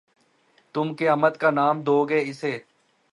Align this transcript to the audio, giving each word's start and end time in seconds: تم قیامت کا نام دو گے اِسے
تم 0.75 0.87
قیامت 0.99 1.33
کا 1.41 1.49
نام 1.59 1.75
دو 1.87 1.97
گے 2.09 2.19
اِسے 2.27 2.53